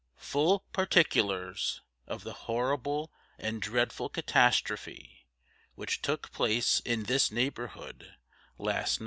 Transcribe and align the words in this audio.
FULL 0.17 0.61
PARTICULARS 0.73 1.83
OF 2.07 2.23
THE 2.23 2.33
HORRIBLE 2.33 3.11
AND 3.37 3.61
DREADFUL 3.61 4.09
CATASTROPHE 4.09 5.27
WHICH 5.75 6.01
TOOK 6.01 6.31
PLACE 6.31 6.79
IN 6.79 7.03
THIS 7.03 7.29
NEIGHBOURHOOD, 7.29 8.15
LAST 8.57 8.93
NIGHT. 8.97 8.99